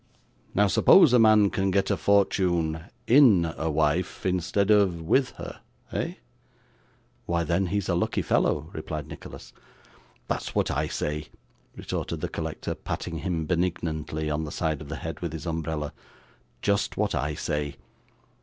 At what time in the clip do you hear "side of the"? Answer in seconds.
14.51-14.95